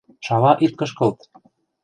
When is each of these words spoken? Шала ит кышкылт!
Шала 0.25 0.51
ит 0.65 0.73
кышкылт! 0.79 1.19